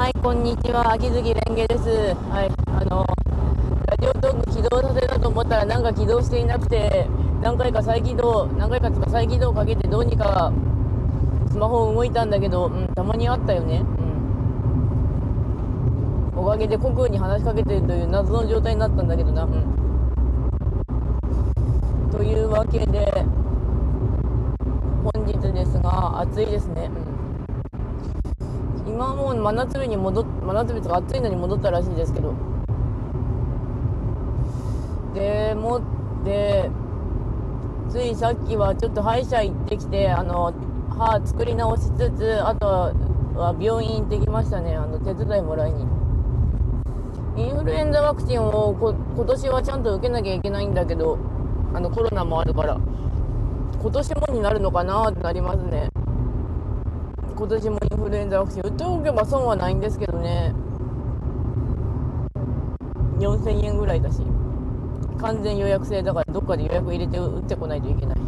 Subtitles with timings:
[0.00, 0.92] はい、こんにちは。
[0.92, 2.16] 秋月蓮華です。
[2.32, 3.04] はい、あの、
[3.84, 7.06] ラジオトーク起動させたと思ったら、なんか起動していなくて、
[7.42, 10.54] 何回か再起動、何回かとか再起動かけて、どうにか
[11.50, 13.84] スマホ動いたんだけど、うん、たまにあったよね。
[16.34, 16.44] うん。
[16.44, 19.44] おかげで国空に話しかけてるという謎の状態になったんだけどな。
[19.44, 19.52] うん。
[22.10, 23.22] というわけで、
[25.12, 26.90] 本日ですが、暑いですね。
[27.14, 27.19] うん
[28.90, 32.34] 今はもう真夏日に戻っ真夏日とか暑いのに戻ったらしいですけど。
[35.14, 35.82] でもっ
[36.24, 36.70] て
[37.88, 40.52] ついさっきはちょっと歯医者行ってきてあの
[40.90, 44.76] 歯作り直しつつあとは病院行ってきましたね。
[44.76, 45.86] あの手伝いもらいに。
[47.36, 48.74] インフルエンザワクチンを
[49.14, 51.16] 今年はちゃんと受けなきゃいけないんだけど
[51.72, 52.76] あのコロナもあるから
[53.80, 55.88] 今年もになるのかなってなりますね。
[57.40, 60.52] 今年もインフルエンザワクチン打っておけば損はないんですけどね。
[63.18, 64.20] 4000円ぐらいだし。
[65.18, 68.18] 完全予約制だからどっかで予約入れて打ってこないといけない。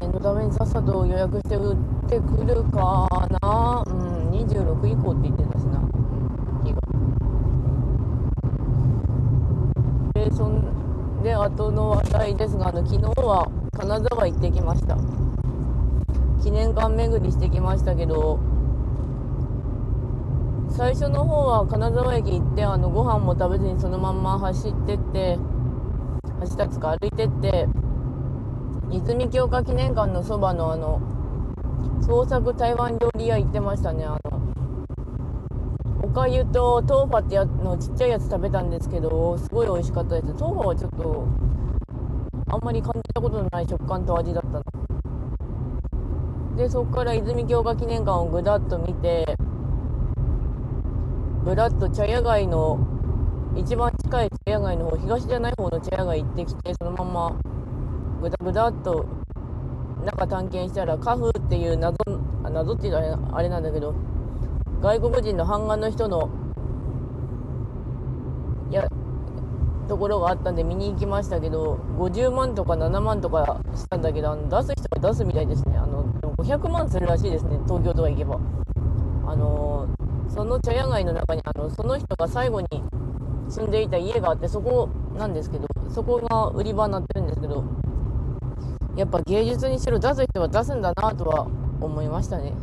[0.00, 1.76] 念のためにさっさと予約して打っ
[2.08, 3.08] てくるか
[3.40, 3.84] な。
[3.86, 5.80] うん26以降って言ってたしな。
[6.64, 6.80] 日が。
[10.14, 14.98] でそんで後の話題ですがあの昨日は金沢行ってきました。
[16.42, 18.38] 記念館巡りしてきましたけど
[20.70, 25.38] 最初の方は金沢駅行ってあのご飯も食べずにそのまんま走ってって
[26.40, 27.66] 走ったつか歩いてって
[28.90, 31.00] 泉鏡花記念館のそばのあの
[32.00, 34.04] 創作台湾料理屋行ってましたね。
[34.04, 34.40] あの
[36.02, 40.34] おかゆとトーファってやのちっちゃいやつ食べたんですけどすごい美味しかったです。
[40.34, 41.26] トーファはちょっと
[42.50, 44.77] あんまり感じたことのない食感と味だったな
[46.58, 49.24] でそこから泉鏡花記念館をぐるっと見て
[51.44, 52.80] ぶらっと茶屋街の
[53.56, 57.40] 一番近い茶屋街の方東じゃない方の茶屋街行ってきてそのまま
[58.20, 59.06] ぐだぐだっと
[60.04, 61.96] 中探検したらカフっていう謎
[62.42, 63.94] 謎っていうのはあれなんだけど
[64.82, 66.28] 外国人の版画の人の
[68.72, 68.88] や
[69.88, 75.78] ところがあったんで見に行きましたけど50万とか7万とかしたんだけどあの出す人が出すみたいですね。
[75.78, 76.07] あの
[76.38, 78.38] 500万するらしいですね東京とか行けば。
[79.26, 79.86] あの
[80.30, 82.66] その茶屋街の中にあのその人が最後に
[83.48, 84.88] 住んでいた家があってそこ
[85.18, 87.64] なんですけどそこが売り場になってるんですけど
[88.96, 91.46] やっぱ芸術にしろ出す人は出すんだなとは
[91.80, 92.54] 思いましたね。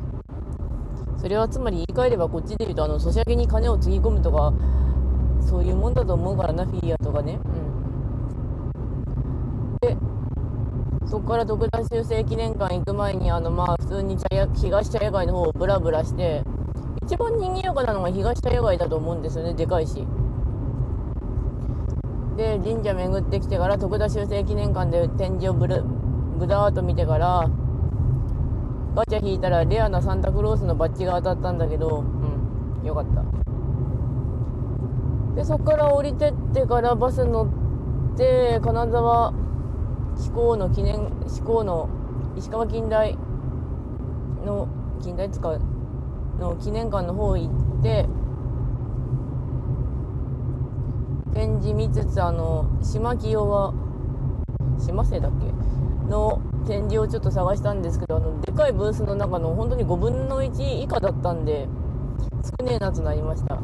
[1.18, 4.53] それはつまり言い換えればこっちで言うとあのソシャゲに金をつぎ込むとか
[5.40, 7.40] そういうもんだと思うからなフィギュアとかね。
[7.44, 7.66] うん
[9.81, 9.97] で
[11.08, 16.44] そこから徳田修正記念館行く前にあのまあ普通に茶屋東茶屋街の方をブラブラして
[17.04, 20.06] 一番賑やかなのが東茶屋街だと思うんですよねでかいし。
[22.36, 25.84] で神社巡ってきてから徳田修正記念館で展示をブル
[26.38, 27.50] ぐだーっと見てから
[28.94, 33.24] ガチャ引いたらレアなサンタクロースのバッジが当たったんだけどうんよかった。
[35.36, 37.44] でそこから降りてってからバス乗
[38.14, 39.34] って金沢
[40.18, 41.90] 志向の記念志向の
[42.38, 43.18] 石川近代
[44.46, 44.68] の
[45.02, 45.62] 近代使う
[46.40, 48.06] の記念館の方行って
[51.34, 53.74] 展示見つつあの島清は
[54.80, 56.09] 島生だっけ？
[56.09, 61.68] の展示をちょっと探したんですけどあのでかいブースの中の本当に5分の1以下だったんで
[62.59, 63.59] 少ねえなとなりました。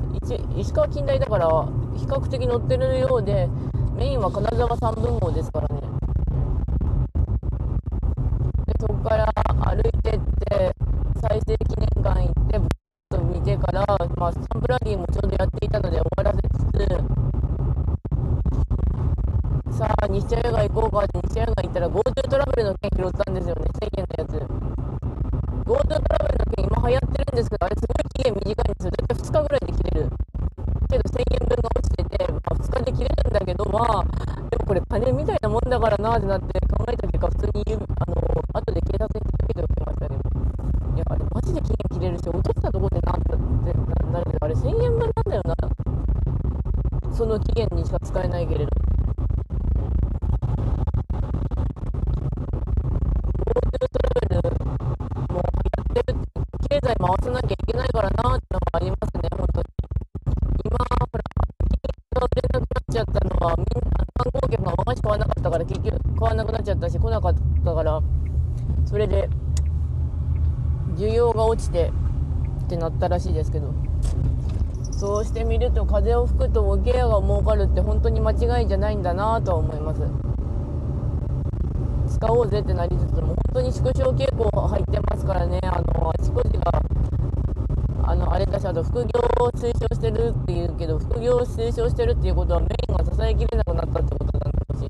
[0.57, 1.47] 石川近代だから
[1.95, 3.47] 比較的載ってるようで
[3.95, 5.81] メインは金沢三分号ですからね。
[14.21, 16.85] まあ、サンプラリーもちょうどやっていたので終わらせつつ
[19.75, 24.37] さあ西茶屋街行こうかって西茶屋街行ったら GoTo トラベルの券拾ったんですよね1000円のやつ。
[25.65, 28.91] GoTo トラベルの券今流行ってるんですけどあれすごい期限短いんですよ。
[28.93, 30.13] だいたい2日ぐらいで切れる。
[30.85, 34.05] けど1000円分が落ちてて、まあ、2日で切れるんだけどまあ
[34.53, 38.21] でもこれ金みたいなもんだからなってなって考えた結果普通にあの
[38.53, 40.21] 後で警察に届けておきましたけど。
[40.93, 42.29] いやあれマジで期限切れるし
[44.51, 45.55] れ1000円分なんだよな。
[47.13, 48.71] その期限にしか使えないけれど。
[53.45, 53.99] GoTo ト
[54.29, 54.55] ラベル
[55.29, 55.43] もや
[55.83, 56.19] ってる
[56.69, 59.67] 経済回さなきゃいけないからなってのがありますね本当に。
[60.65, 61.23] 今ほら
[62.19, 68.01] が売れなくなっちゃったのはみんな観光客が和菓子買わなかったから結局買わなくなっちゃったし来なかったから
[68.85, 69.29] それで
[70.95, 71.91] 需要が落ちて
[72.65, 73.73] ってなったらしいですけど。
[75.01, 80.01] そうしてみると風を吹くと桶屋が儲かるって本当に間違いじゃないんだなとは思います。
[82.05, 85.59] 使おうぜってなりつつも本当に縮小傾向入ってますからね。
[85.63, 86.71] あのあちこちが
[88.03, 89.09] あのあれかしあと副業
[89.41, 94.87] を推奨してるっていうけど副業を推奨してるっていうことはメインが支えきれないなったってことなんだろうし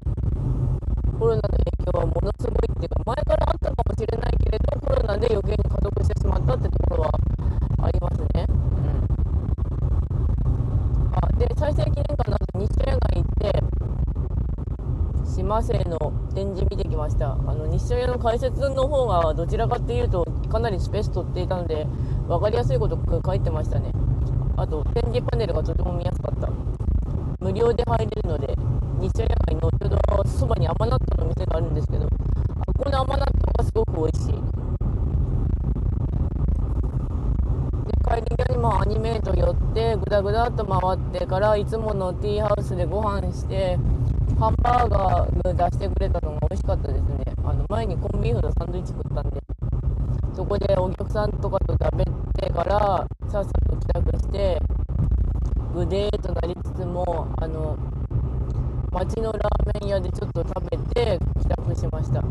[1.18, 7.12] コロナの影響はものすごいっていうか前からあったかもしれないけれどコロナで余計に加速してしまったってところは
[7.84, 8.46] ありますね。
[8.50, 8.56] うん、
[11.14, 13.64] あで再生記念館の後西野屋街行って
[15.42, 15.98] 島生の
[16.36, 17.32] 展示見てきました。
[17.32, 21.88] あの西野屋の解説の方がどちらかっていうとかなりスペース取っていたので
[22.28, 23.92] 分かりやすいこと書いてましたね。
[24.56, 26.48] あと展示パネルがとても見やすかった。
[27.40, 28.56] 無料で入れるので
[29.00, 32.08] 西野屋街のちょうどそばに甘納豆の店があるんですけどあ
[32.78, 34.34] この甘納豆がすごく美味しい。
[37.88, 43.80] で帰り際にもアニメート寄ってぐだぐだっと回ってからいつものティーハウスでご飯して
[44.40, 47.24] ハンバーガーが出してくれたのが美味しかったですね。
[47.44, 49.42] あの前にコンビーフのサンドイッチ食ったんで。
[50.34, 52.06] そこでお客さんとかと食べ
[52.42, 54.60] てからさっさと帰宅して
[55.74, 57.78] ぐでーとなりつつもあの
[58.92, 62.20] 町のラーメン屋でちょっと食べて帰宅しました。
[62.20, 62.24] あ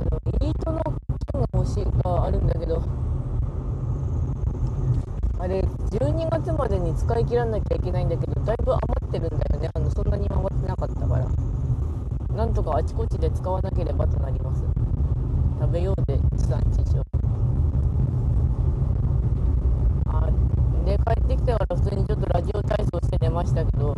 [0.00, 0.82] のイートの
[1.32, 2.82] 券が欲しいかあるんだけど
[5.38, 9.70] あれ12月までに使い切らなきゃいけないんだけどだいぶ余ってるんだよね。
[9.74, 11.26] あのそんなに余ってなかったから。
[12.34, 14.62] なんとかあちこちで使わなければとなります。
[15.60, 17.02] 食べようで地産地消。
[20.06, 20.28] あ
[20.84, 23.96] で帰ってきてから普通にちょっとラジオ体操して寝ましたけど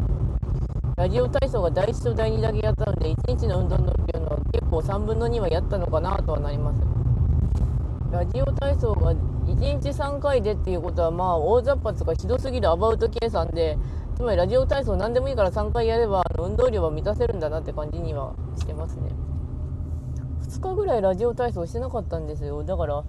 [0.96, 6.80] ラジオ体操が第1と第2だけやったので1日の運動量っていうのは結構3分の2はやったのかなとはなります。
[8.12, 9.18] ラジオ体操が1
[9.82, 13.78] 日3回でっていうことはまあ大雑把とかひどすぎるアバウト計算で
[14.16, 19.10] つまりラジオ体操何でもいいから3回やれば運動量は満たせるんだなって感じにはしてますね。
[20.48, 22.64] 2日ぐらいラジオ体操してなかったんですよ。
[22.64, 23.04] だから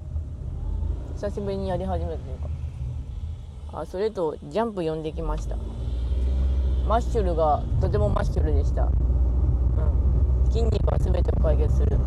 [1.14, 2.50] 久しぶりにやり始めたというか。
[3.80, 5.56] あそれとジャンプ読んできました。
[6.88, 11.98] マッシュルがとてもマッシュルでした、うん、筋肉は全てを解決する。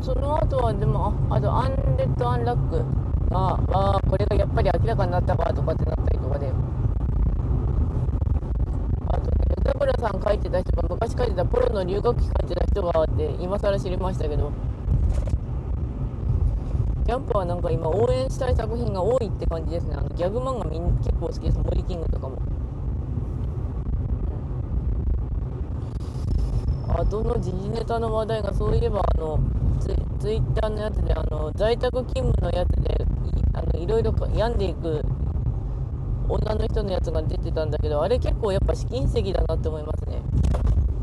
[0.00, 3.06] その後はでもあとアンデッド・アンラック。
[3.30, 6.50] があこれがやっぱり明らかになったかとかってなったりとかで
[9.08, 9.30] あと
[9.84, 14.50] ね歌村さん書いてた人が昔書いてたポロの留学期書いてた人がって今更知りましたけど
[17.04, 19.94] ジャンプはなんか今応援したい作品が多いって感じですね。
[19.96, 21.58] あのギャグ漫画みん結構好きです。
[21.58, 22.42] 森キングとかも。
[26.88, 29.38] あとの時事ネタの話題がそういえばあの
[29.78, 33.06] ツツイッターのやつであの在宅勤務のやつで
[33.52, 35.04] あのいろいろ病んでいく
[36.28, 40.22] 女の人のやつが出てたんだけどあれ結構やっぱ試金石だなって思いますね。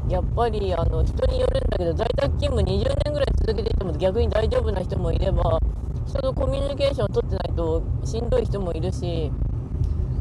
[0.09, 5.59] やっぱりあの人によるんだけど在宅勤務20年ぐらい続けていても逆に大丈夫な人もいれば
[6.05, 9.31] 人とコミュニケーションを取ってないとしんどい人もいるし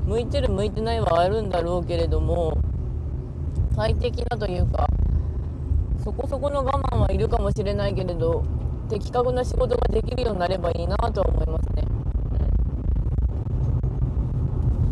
[0.06, 2.56] 向いてる向いてないはあるんだろうけれども
[3.76, 4.86] 快適なというか
[6.02, 8.44] そこそこの我慢はいるかもしれないけれど
[8.88, 11.84] 的確な仕事ができるようになればいいなとは思いますね、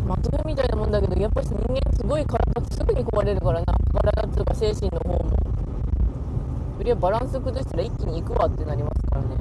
[0.11, 3.65] まとめみたいなもんだけどやっぱり人間すごい体すぐに壊れるからな。
[3.93, 5.31] 体っていうか精神の方も。
[6.77, 9.37] それはバランス崩したら一気にいくわってなりますからね。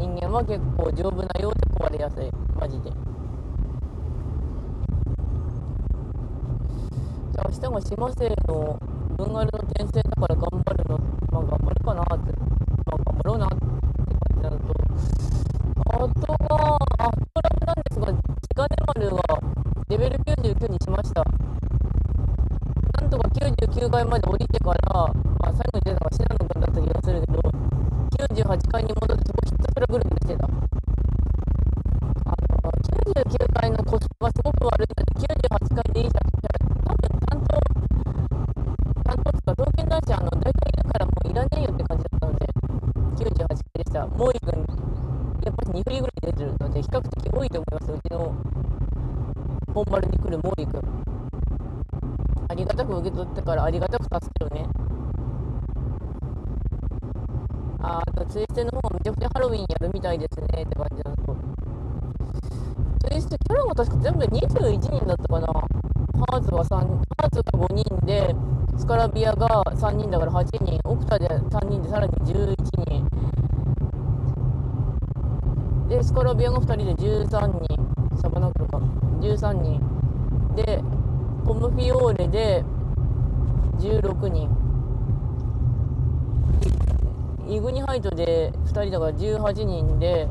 [0.00, 2.28] 人間は結構丈夫なようで壊れやすい。
[2.58, 2.90] マジで。
[2.90, 8.80] じゃあ明日が島生の
[9.16, 10.98] 文丸の転生だから頑張るの、
[11.30, 12.33] まあ頑張るかなって、
[23.94, 24.53] 99階まで降
[53.14, 54.68] くってからありがたく助けるね。
[57.80, 61.36] ああとツイステの方がめちゃくちゃハロウィンやるみたいですねって感じだと。
[63.08, 65.46] ツイステキャラが確か全部で21人だったかな。
[65.46, 68.34] ハーツは3ハーツが5人で
[68.78, 72.56] スカラビアが3人だから8人、オクタで3人でさらに11
[72.86, 73.08] 人。
[75.88, 78.18] でスカラビアが2人で13人。
[78.20, 78.78] サバナクルか。
[79.20, 79.80] 13人。
[80.56, 80.82] で
[81.44, 82.64] ポムフィオーレで
[83.78, 84.50] 16人。
[87.46, 90.28] イグニハイトで2人だから18人で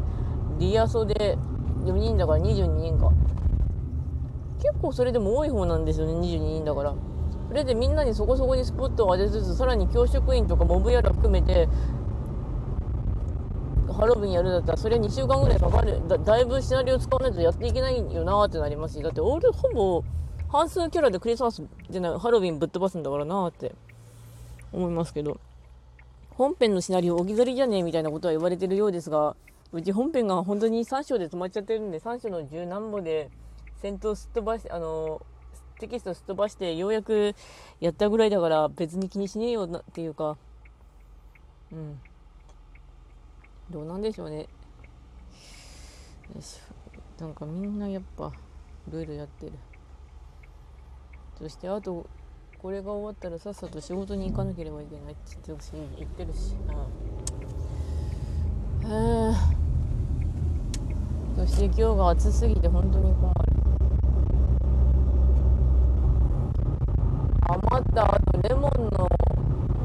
[0.57, 1.37] リアソで
[1.83, 3.11] 4人だから22人か。
[4.59, 6.95] 結構それでも多い方なんですよね22人だから。
[7.49, 11.67] それでみんなにそこそこにスポットを当てつつさらに教職員とかモブやら含めて
[13.91, 16.01] ハロウィンやるだったらそれ2週間ぐらいかかる。
[16.07, 20.03] だだいぶシナリオ使わないとやっていけないよなってなりますしだって俺ほぼ
[20.53, 23.73] 半数キャラでクリスマスじゃないハロウィンぶっ飛ばすんだからなって。
[24.71, 25.39] 思いますけど。
[26.29, 29.35] 本編のシナリオ置き去りじゃねえみたいなことは言われてるようですが
[29.71, 33.29] うち本編が本当に3章で止まっちゃってるんで3章の十何歩で
[33.81, 35.21] 戦闘すっ飛ばしあの
[35.79, 37.35] テキストすっ飛ばしてようやく
[37.79, 40.37] やったぐらいだから別に気にしねえよなっていうか。
[41.71, 41.99] うん。
[43.69, 44.47] どうなんでしょうね。
[46.35, 46.59] よし
[47.19, 48.31] なんかみんなやっぱ
[48.91, 49.53] ルールやってる。
[51.39, 52.05] そしてあと
[52.61, 55.65] これが終わったらさっさと仕事に行かなければいけないって言って
[55.97, 56.55] 言ってるし。
[58.85, 59.53] ああ
[61.35, 63.35] そして今日が暑すぎて本当に困る。
[67.45, 69.09] 余ったあとレモンの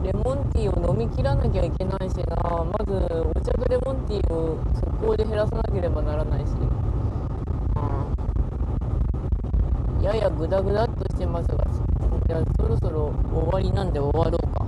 [0.05, 2.37] レモンティーを飲み切らなきゃいけないしな。
[2.65, 6.55] まずお茶とレモンティーを速攻で減らさなければならないし、う
[9.98, 11.65] ん、ややグダグダっとしてますが
[12.27, 14.67] じゃあそろそろ終わりなんで終わろうか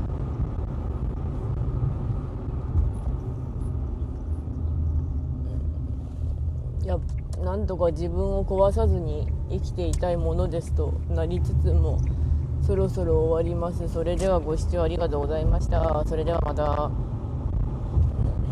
[6.82, 6.98] いや
[7.42, 11.98] なんとか自分を壊さずに生きていたいものですとなりつつも
[12.62, 13.88] そろそろ終わります。
[13.88, 16.04] それではご視聴ありがとうございました。
[16.06, 17.09] それではまた。